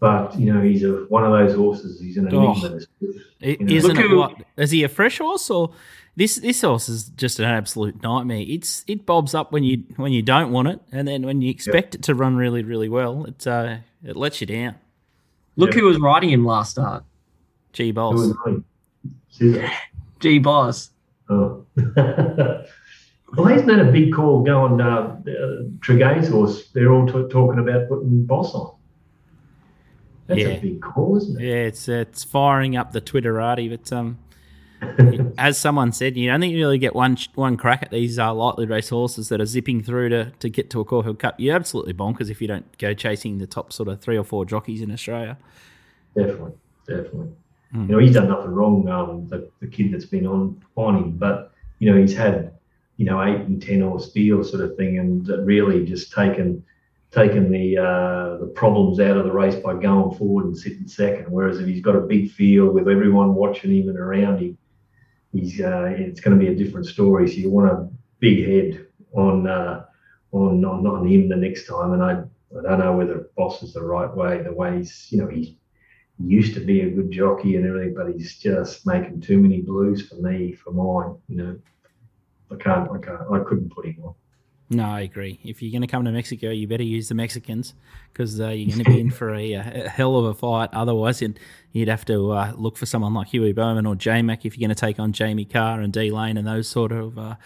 [0.01, 2.01] but you know, he's a one of those horses.
[2.01, 2.81] He's an oh, enigma.
[3.03, 3.07] Oh,
[3.41, 3.75] you know?
[3.75, 4.17] Isn't it?
[4.17, 5.73] What is he a fresh horse or?
[6.17, 8.43] This this horse is just an absolute nightmare.
[8.45, 11.51] It's it bobs up when you when you don't want it, and then when you
[11.51, 14.75] expect it to run really really well, it uh, it lets you down.
[15.55, 17.05] Look who was riding him last start.
[17.73, 18.33] G Boss.
[20.19, 20.91] G Boss.
[21.29, 21.65] Oh.
[23.37, 26.69] Well, isn't that a big call going uh, uh, horse?
[26.71, 28.75] They're all t- talking about putting Boss on.
[30.29, 30.49] That's yeah.
[30.49, 31.45] a big call, isn't it?
[31.45, 33.69] Yeah, it's it's firing up the Twitterati.
[33.71, 34.19] But um,
[35.39, 38.91] as someone said, you only really get one one crack at these uh, lightly race
[38.91, 41.35] horses that are zipping through to, to get to a Caulfield Cup.
[41.39, 44.45] You're absolutely bonkers if you don't go chasing the top sort of three or four
[44.45, 45.37] jockeys in Australia.
[46.15, 46.53] Definitely,
[46.87, 47.31] definitely.
[47.75, 47.89] Mm.
[47.89, 48.89] You know, he's done nothing wrong.
[48.89, 52.53] Um, the, the kid that's been on on him, but you know, he's had
[52.99, 56.63] you know, eight and ten or steel sort of thing, and really just taken
[57.11, 61.27] taken the uh, the problems out of the race by going forward and sitting second.
[61.31, 64.59] Whereas if he's got a big field with everyone watching him and around him,
[65.33, 67.29] he's uh, it's going to be a different story.
[67.29, 69.85] So you want a big head on uh,
[70.33, 71.93] on, on on him the next time.
[71.93, 72.23] And I
[72.59, 74.43] I don't know whether Boss is the right way.
[74.43, 75.59] The way he's you know he
[76.19, 80.09] used to be a good jockey and everything, but he's just making too many blues
[80.09, 81.17] for me for mine.
[81.29, 81.59] You know.
[82.51, 84.15] I can't, I can't, I couldn't put him on.
[84.71, 85.41] No, I agree.
[85.43, 87.73] If you're going to come to Mexico, you better use the Mexicans
[88.13, 90.69] because uh, you're going to be in for a, a, hell of a fight.
[90.75, 94.59] Otherwise, you'd, have to uh, look for someone like Huey Bowman or J Mac if
[94.59, 97.37] you're going to take on Jamie Kah and D Lane and those sort of uh,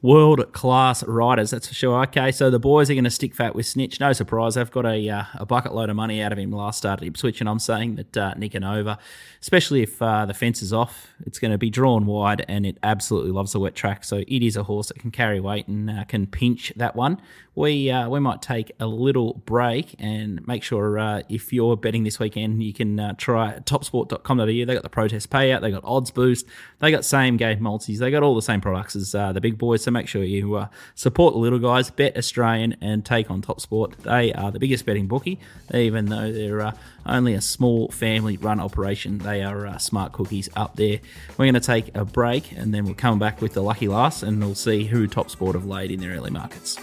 [0.00, 2.02] world class riders, that's for sure.
[2.04, 3.98] Okay, so the boys are going to stick fat with Snitch.
[3.98, 6.78] No surprise, they've got a, uh, a bucket load of money out of him last
[6.78, 8.34] start at Ipswich, and I'm saying that uh,
[8.64, 8.98] Over,
[9.40, 12.78] especially if uh, the fence is off, it's going to be drawn wide, and it
[12.82, 14.04] absolutely loves the wet track.
[14.04, 17.20] So it is a horse that can carry weight and uh, can pinch that one.
[17.54, 22.04] We uh, we might take a little break and make sure uh, if you're betting
[22.04, 24.46] this weekend, you can uh, try topsport.com.au.
[24.46, 26.46] They got the protest payout, they got odds boost,
[26.78, 29.87] they got same game multis, they got all the same products as the big boys.
[29.88, 33.58] So make sure you uh, support the little guys, bet Australian, and take on Top
[33.58, 33.96] Sport.
[34.00, 35.38] They are the biggest betting bookie,
[35.72, 36.72] even though they're uh,
[37.06, 39.16] only a small family run operation.
[39.16, 41.00] They are uh, smart cookies up there.
[41.38, 44.22] We're going to take a break and then we'll come back with the lucky last
[44.22, 46.76] and we'll see who Top Sport have laid in their early markets.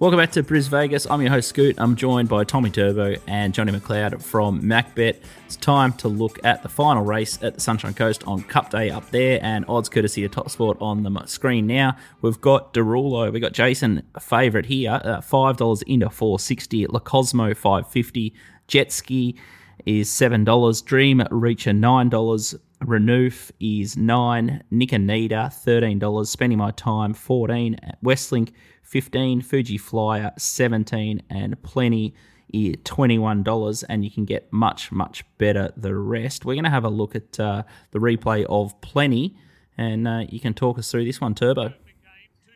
[0.00, 1.06] Welcome back to Bris Vegas.
[1.10, 1.74] I'm your host Scoot.
[1.76, 5.18] I'm joined by Tommy Turbo and Johnny McLeod from MacBet.
[5.44, 8.88] It's time to look at the final race at the Sunshine Coast on Cup Day
[8.88, 11.98] up there, and odds courtesy of Top Sport on the screen now.
[12.22, 16.86] We've got Derulo, we've got Jason favourite here, uh, five dollars into four sixty.
[16.86, 18.32] La Cosmo five fifty.
[18.68, 19.36] Jet Ski
[19.84, 20.80] is seven dollars.
[20.80, 22.54] Dream Reacher nine dollars.
[22.82, 24.64] Renouf is nine.
[24.70, 26.30] Nick Anita thirteen dollars.
[26.30, 27.76] Spending my time fourteen.
[28.02, 28.52] Westlink
[28.90, 32.12] 15, Fuji Flyer 17, and Plenty
[32.52, 36.44] $21, and you can get much, much better the rest.
[36.44, 39.36] We're going to have a look at uh, the replay of Plenty,
[39.78, 41.72] and uh, you can talk us through this one, Turbo.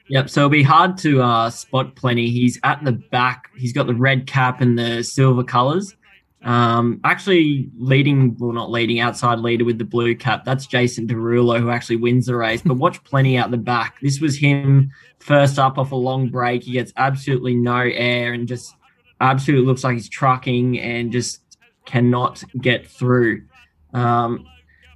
[0.09, 2.29] Yep, so it'll be hard to uh, spot Plenty.
[2.29, 5.95] He's at the back, he's got the red cap and the silver colors.
[6.45, 10.45] Um, actually, leading, well, not leading, outside leader with the blue cap.
[10.45, 12.61] That's Jason Derulo, who actually wins the race.
[12.63, 13.99] But watch Plenty out the back.
[14.03, 16.65] This was him first up off a long break.
[16.65, 18.75] He gets absolutely no air and just
[19.21, 21.41] absolutely looks like he's trucking and just
[21.87, 23.45] cannot get through.
[23.95, 24.47] Um,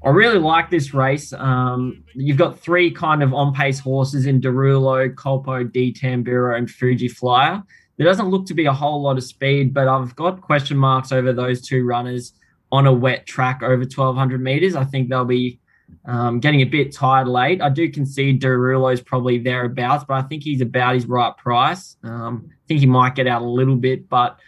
[0.04, 1.32] I really like this race.
[1.32, 6.70] Um, you've got three kind of on pace horses in Derulo, Colpo, D Tamburo, and
[6.70, 7.62] Fuji Flyer.
[7.98, 11.12] There doesn't look to be a whole lot of speed, but I've got question marks
[11.12, 12.32] over those two runners
[12.70, 14.76] on a wet track over 1200 meters.
[14.76, 15.58] I think they'll be
[16.04, 17.60] um, getting a bit tired late.
[17.60, 21.96] I do concede is probably thereabouts, but I think he's about his right price.
[22.04, 24.38] Um, I think he might get out a little bit, but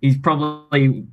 [0.00, 1.04] he's probably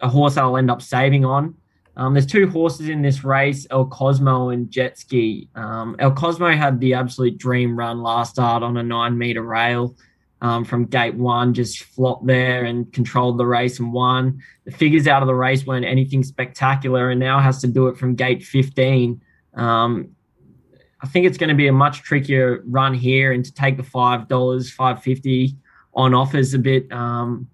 [0.00, 1.54] a horse I'll end up saving on.
[1.96, 5.48] Um, there's two horses in this race, El Cosmo and Jet Ski.
[5.54, 9.96] Um, El Cosmo had the absolute dream run last start on a nine meter rail
[10.42, 14.42] um, from gate one, just flopped there and controlled the race and won.
[14.64, 17.96] The figures out of the race weren't anything spectacular, and now has to do it
[17.96, 19.20] from gate 15.
[19.54, 20.16] Um,
[21.00, 23.82] I think it's going to be a much trickier run here, and to take the
[23.82, 25.56] five dollars, five fifty
[25.94, 27.48] on offers a bit um,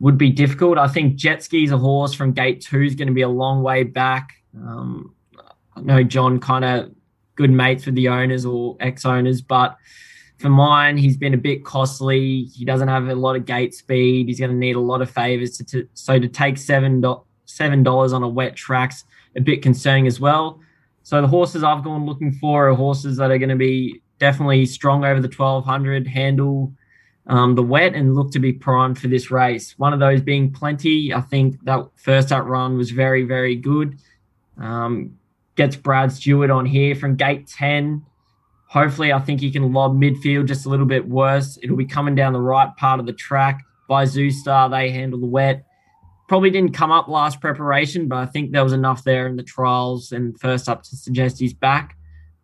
[0.00, 0.78] would be difficult.
[0.78, 3.62] I think Jet Ski's a horse from gate two is going to be a long
[3.62, 4.32] way back.
[4.54, 5.14] Um,
[5.76, 6.94] I know John kind of
[7.36, 9.76] good mates with the owners or ex owners, but
[10.38, 12.44] for mine, he's been a bit costly.
[12.44, 14.28] He doesn't have a lot of gate speed.
[14.28, 15.56] He's going to need a lot of favors.
[15.58, 19.04] To, to, so to take seven dollars on a wet track's
[19.36, 20.60] a bit concerning as well.
[21.02, 24.66] So the horses I've gone looking for are horses that are going to be definitely
[24.66, 26.72] strong over the twelve hundred, handle
[27.26, 29.74] um, the wet, and look to be primed for this race.
[29.78, 31.12] One of those being plenty.
[31.12, 33.98] I think that first up run was very very good.
[34.56, 35.18] Um,
[35.56, 38.04] gets Brad Stewart on here from gate ten.
[38.68, 41.58] Hopefully, I think he can lob midfield just a little bit worse.
[41.62, 43.64] It'll be coming down the right part of the track.
[43.88, 45.64] By Zoustar, they handle the wet.
[46.28, 49.42] Probably didn't come up last preparation, but I think there was enough there in the
[49.42, 51.96] trials and first up to suggest he's back.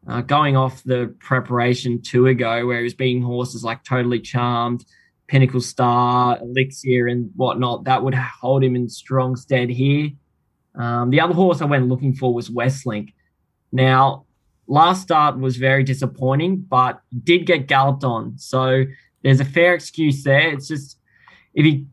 [0.06, 4.86] Uh, going off the preparation two ago, where he was beating horses like Totally Charmed,
[5.26, 10.10] Pinnacle Star, Elixir, and whatnot, that would hold him in strong stead here.
[10.74, 13.12] Um, the other horse I went looking for was Westlink.
[13.72, 14.23] Now,
[14.66, 18.38] last start was very disappointing, but did get galloped on.
[18.38, 18.84] So
[19.22, 20.52] there's a fair excuse there.
[20.52, 20.98] It's just
[21.54, 21.86] if he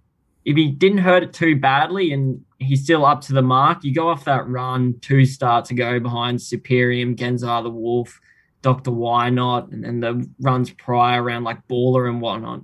[0.44, 3.94] if he didn't hurt it too badly and he's still up to the mark, you
[3.94, 8.20] go off that run two starts ago behind Superium, Genzar the Wolf,
[8.64, 8.92] Dr.
[8.92, 12.62] Why Not, and then the runs prior around like Baller and whatnot.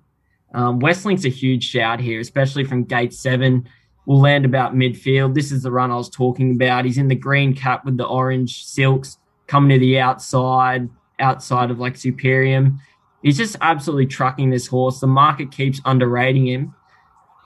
[0.56, 3.68] Um, Westlink's a huge shout here, especially from gate seven.
[4.08, 5.36] We'll land about midfield.
[5.36, 6.86] This is the run I was talking about.
[6.86, 9.18] He's in the green cap with the orange silks
[9.48, 12.78] coming to the outside, outside of like Superium.
[13.24, 15.00] He's just absolutely trucking this horse.
[15.00, 16.74] The market keeps underrating him.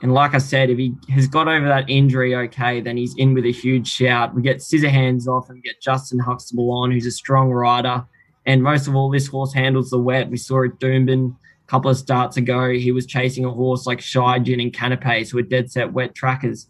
[0.02, 3.34] And like I said, if he has got over that injury okay, then he's in
[3.34, 4.34] with a huge shout.
[4.34, 8.04] We get scissor hands off and we get Justin Huxtable on, who's a strong rider.
[8.44, 10.28] And most of all, this horse handles the wet.
[10.28, 12.70] We saw it Doomben a couple of starts ago.
[12.70, 16.16] He was chasing a horse like Shy Gin and Canapes, who are dead set wet
[16.16, 16.66] trackers.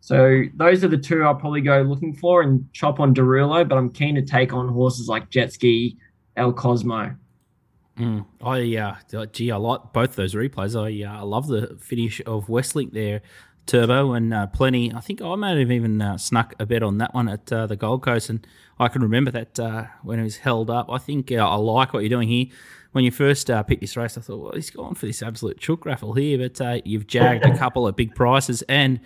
[0.00, 3.76] So those are the two I'll probably go looking for and chop on Derulo, but
[3.76, 5.96] I'm keen to take on horses like Jet Ski,
[6.36, 7.14] El Cosmo.
[7.98, 8.24] Mm.
[8.42, 10.74] I uh, gee, I like both those replays.
[10.74, 13.20] I uh, love the finish of Westlink there,
[13.66, 14.92] Turbo, and uh, plenty.
[14.94, 17.66] I think I might have even uh, snuck a bet on that one at uh,
[17.66, 18.46] the Gold Coast, and
[18.78, 20.90] I can remember that uh, when it was held up.
[20.90, 22.46] I think I like what you're doing here.
[22.92, 25.84] When you first picked this race, I thought, well, he's gone for this absolute chook
[25.84, 29.00] raffle here, but you've jagged a couple of big prices and.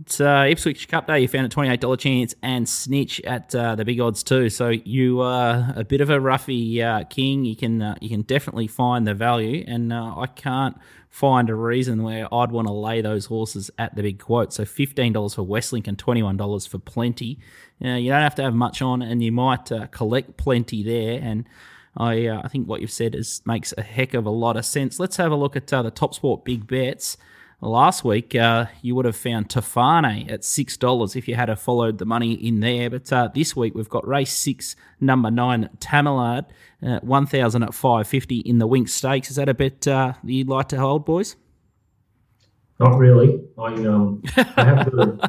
[0.00, 1.20] It's uh, Ipswich Cup Day.
[1.20, 4.50] You found a twenty-eight dollar chance and snitch at uh, the big odds too.
[4.50, 7.44] So you are a bit of a roughy uh, king.
[7.44, 10.76] You can uh, you can definitely find the value, and uh, I can't
[11.08, 14.52] find a reason where I'd want to lay those horses at the big quote.
[14.52, 17.38] So fifteen dollars for Westlink and twenty-one dollars for Plenty.
[17.78, 21.18] you don't have to have much on, and you might uh, collect Plenty there.
[21.22, 21.46] And
[21.96, 25.00] I I think what you've said is makes a heck of a lot of sense.
[25.00, 27.16] Let's have a look at the Top Sport big bets.
[27.62, 32.04] Last week, uh, you would have found Tofane at $6 if you had followed the
[32.04, 32.90] money in there.
[32.90, 36.44] But uh, this week, we've got race six, number nine, Tamilard,
[36.82, 39.30] uh, 1000 at 550 in the Wink Stakes.
[39.30, 41.36] Is that a bet uh, you'd like to hold, boys?
[42.78, 43.40] Not really.
[43.58, 45.20] I, um, I have got it,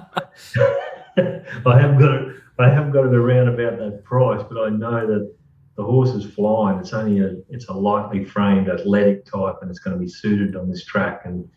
[1.66, 5.08] I have got it, I have got it around about that price, but I know
[5.08, 5.34] that
[5.78, 6.80] the horse is flying.
[6.80, 10.56] It's only a it's a lightly framed athletic type, and it's going to be suited
[10.56, 11.22] on this track.
[11.24, 11.48] And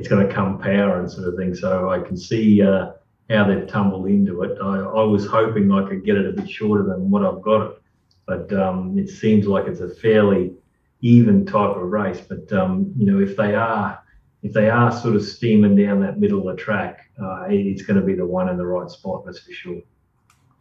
[0.00, 1.54] it's going to come power and sort of thing.
[1.54, 2.92] So I can see uh,
[3.28, 4.56] how they've tumbled into it.
[4.58, 7.70] I, I, was hoping I could get it a bit shorter than what I've got
[7.70, 7.82] it,
[8.24, 10.54] but um, it seems like it's a fairly
[11.02, 12.18] even type of race.
[12.18, 14.02] But um, you know, if they are
[14.42, 18.00] if they are sort of steaming down that middle of the track, uh, it's going
[18.00, 19.26] to be the one in the right spot.
[19.26, 19.82] That's for sure.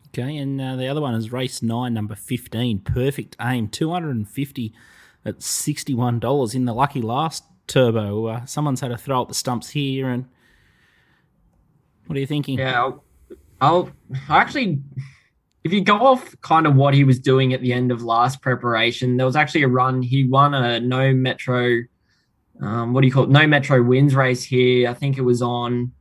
[0.09, 4.17] Okay, and uh, the other one is race nine, number fifteen, perfect aim, two hundred
[4.17, 4.73] and fifty
[5.23, 8.27] at sixty-one dollars in the lucky last turbo.
[8.27, 10.25] Uh, someone's had to throw up the stumps here, and
[12.07, 12.57] what are you thinking?
[12.57, 13.03] Yeah, I'll,
[13.61, 13.89] I'll
[14.29, 14.81] actually,
[15.63, 18.41] if you go off kind of what he was doing at the end of last
[18.41, 20.01] preparation, there was actually a run.
[20.01, 21.83] He won a no metro,
[22.61, 23.29] um, what do you call it?
[23.29, 24.89] No metro wins race here.
[24.89, 25.91] I think it was on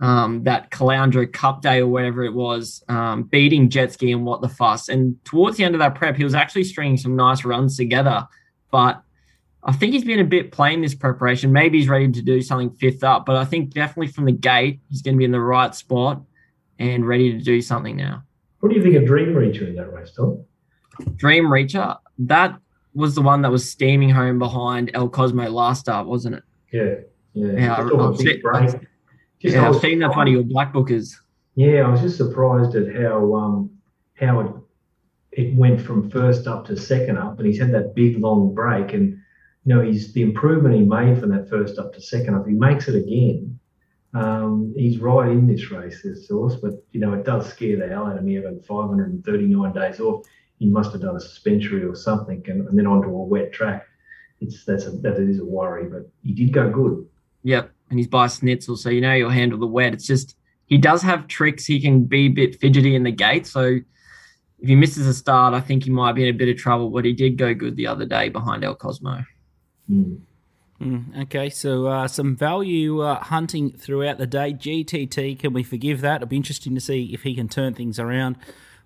[0.00, 4.42] um, that Caloundra Cup Day or whatever it was, um, beating Jet Ski and What
[4.42, 4.88] the Fuss.
[4.88, 8.26] And towards the end of that prep, he was actually stringing some nice runs together.
[8.70, 9.02] But
[9.66, 11.52] I think he's been a bit plain this preparation.
[11.52, 14.78] Maybe he's ready to do something fifth up, but I think definitely from the gate,
[14.88, 16.22] he's going to be in the right spot
[16.78, 18.22] and ready to do something now.
[18.60, 20.44] What do you think of Dream Reacher in that race, Tom?
[21.16, 22.56] Dream Reacher, that
[22.94, 26.44] was the one that was steaming home behind El Cosmo last start, wasn't it?
[26.72, 26.94] Yeah,
[27.34, 27.60] yeah.
[27.60, 28.86] Yeah, I, I've, seen, I've,
[29.40, 31.16] yeah, I've seen that one of your black bookers.
[31.56, 33.70] Yeah, I was just surprised at how um
[34.14, 34.52] how it
[35.32, 38.94] it went from first up to second up, and he's had that big long break
[38.94, 39.20] and
[39.66, 42.36] you know, he's the improvement he made from that first up to second.
[42.36, 43.58] If he makes it again,
[44.14, 46.54] um, he's right in this race, this horse.
[46.54, 50.24] But you know, it does scare the hell out of me having 539 days off.
[50.60, 53.84] He must have done a suspensory or something, and, and then onto a wet track.
[54.40, 57.04] It's that's a, that is a worry, but he did go good.
[57.42, 59.94] Yep, and he's by Snitzel, so you know he'll handle the wet.
[59.94, 61.66] It's just he does have tricks.
[61.66, 63.80] He can be a bit fidgety in the gate, so
[64.60, 66.90] if he misses a start, I think he might be in a bit of trouble.
[66.90, 69.24] But he did go good the other day behind El Cosmo.
[69.90, 70.20] Mm.
[70.80, 74.52] Mm, okay, so uh, some value uh, hunting throughout the day.
[74.52, 76.16] GTT, can we forgive that?
[76.16, 78.36] It'll be interesting to see if he can turn things around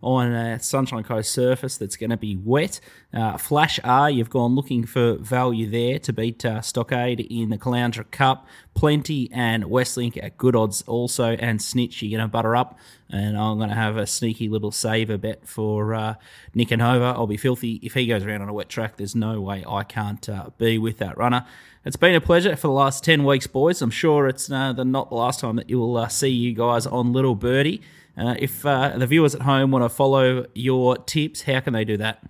[0.03, 2.81] on a Sunshine Coast surface that's going to be wet.
[3.13, 7.59] Uh, Flash R, you've gone looking for value there to beat uh, Stockade in the
[7.59, 8.47] Caloundra Cup.
[8.75, 11.33] Plenty and Westlink at good odds also.
[11.33, 12.79] And Snitch, you're going to butter up.
[13.11, 16.15] And I'm going to have a sneaky little saver bet for uh,
[16.55, 17.07] Nick and Hova.
[17.17, 17.81] I'll be filthy.
[17.83, 20.79] If he goes around on a wet track, there's no way I can't uh, be
[20.79, 21.45] with that runner.
[21.85, 23.83] It's been a pleasure for the last 10 weeks, boys.
[23.83, 26.55] I'm sure it's uh, the, not the last time that you will uh, see you
[26.55, 27.83] guys on Little Birdie.
[28.17, 31.85] Uh, if uh, the viewers at home want to follow your tips, how can they
[31.85, 32.23] do that?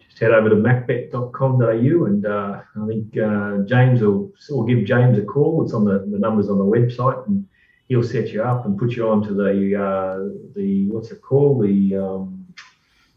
[0.00, 5.18] Just head over to macbet.com.au and uh, I think uh, James will, will give James
[5.18, 5.62] a call.
[5.64, 7.46] It's on the, the numbers on the website and
[7.88, 11.62] he'll set you up and put you onto the, uh, the what's it called?
[11.62, 12.46] The, um,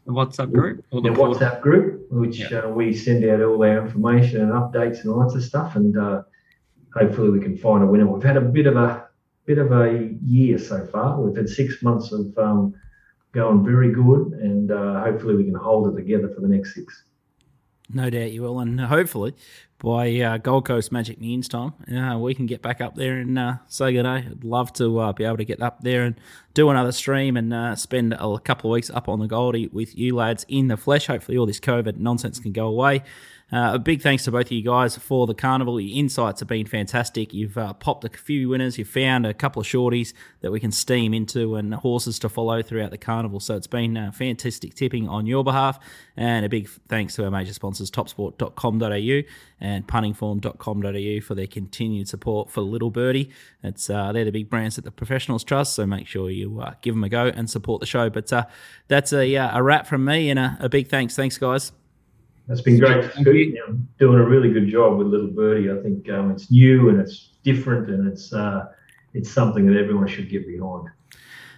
[0.06, 0.86] the WhatsApp group?
[0.91, 2.60] Or the, the WhatsApp group, which yeah.
[2.60, 5.76] Uh, we send out all our information and updates and all that sort of stuff.
[5.76, 5.95] And
[6.95, 8.08] hopefully we can find a winner.
[8.08, 9.05] We've had a bit of a
[9.46, 11.20] bit of a year so far.
[11.20, 12.76] We've had six months of um,
[13.32, 17.04] going very good, and uh, hopefully we can hold it together for the next six.
[17.93, 19.36] No doubt you will, and hopefully
[19.78, 23.38] by uh, Gold Coast Magic Millions time, uh, we can get back up there and
[23.38, 24.26] uh, say good day.
[24.32, 26.16] I'd love to uh, be able to get up there and
[26.56, 29.96] do another stream and uh, spend a couple of weeks up on the Goldie with
[29.96, 31.06] you lads in the flesh.
[31.06, 33.04] Hopefully, all this COVID nonsense can go away.
[33.54, 35.80] Uh, a big thanks to both of you guys for the carnival.
[35.80, 37.32] Your insights have been fantastic.
[37.32, 38.80] You've uh, popped a few winners.
[38.80, 42.64] You've found a couple of shorties that we can steam into and horses to follow
[42.64, 43.39] throughout the carnival.
[43.39, 45.80] So it's been uh, fantastic tipping on your behalf.
[46.18, 49.22] And a big thanks to our major sponsors, topsport.com.au
[49.62, 53.30] and puntingform.com.au for their continued support for Little Birdie.
[53.64, 55.76] It's uh, They're the big brands that the professionals trust.
[55.76, 58.10] So make sure you uh, give them a go and support the show.
[58.10, 58.46] But uh,
[58.88, 61.16] that's a, a wrap from me and a, a big thanks.
[61.16, 61.72] Thanks, guys.
[62.48, 63.12] That's been great.
[63.14, 65.72] To you know, doing a really good job with Little Birdie.
[65.72, 68.66] I think um, it's new and it's different and it's uh,
[69.14, 70.89] it's something that everyone should get behind.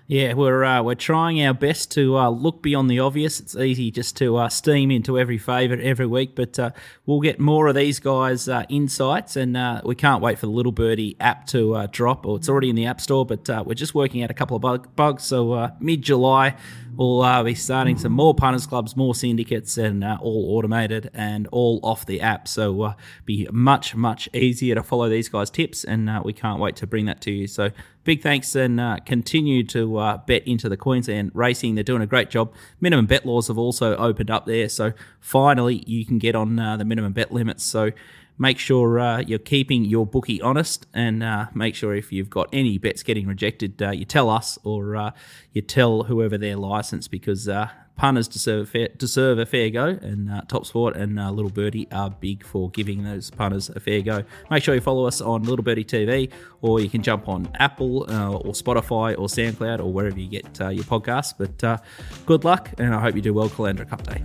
[0.09, 3.41] Yeah, we're uh, we're trying our best to uh, look beyond the obvious.
[3.41, 6.71] It's easy just to uh, steam into every favourite every week, but uh,
[7.05, 10.53] we'll get more of these guys' uh, insights, and uh, we can't wait for the
[10.53, 12.25] Little Birdie app to drop.
[12.25, 14.61] Or it's already in the App Store, but we're just working out a couple of
[14.61, 15.23] bug- bugs.
[15.23, 16.55] So mid July,
[16.97, 21.47] we'll uh, be starting some more punters clubs, more syndicates, and uh, all automated and
[21.51, 22.47] all off the app.
[22.47, 22.93] So uh,
[23.25, 26.87] be much much easier to follow these guys' tips, and uh, we can't wait to
[26.87, 27.47] bring that to you.
[27.47, 27.69] So
[28.03, 31.75] big thanks and uh, continue to uh, bet into the Queensland racing.
[31.75, 32.53] They're doing a great job.
[32.81, 36.85] Minimum bet laws have also opened up there, so finally you can get on the
[36.85, 37.63] minimum bet limits.
[37.63, 37.91] So
[38.38, 42.49] make sure uh, you're keeping your bookie honest and uh, make sure if you've got
[42.53, 45.11] any bets getting rejected, uh, you tell us or uh,
[45.53, 49.85] you tell whoever their license because uh, punters deserve a fair, deserve a fair go
[49.85, 54.01] and uh, Top Sport and Little Birdie are big for giving those punters a fair
[54.01, 54.23] go.
[54.51, 56.31] Make sure you follow us on Little Birdie TV
[56.61, 60.83] or you can jump on Apple or Spotify or SoundCloud or wherever you get your
[60.83, 61.33] podcasts.
[61.35, 61.81] But
[62.25, 64.21] good luck and I hope you do well, Caloundra Cup Day.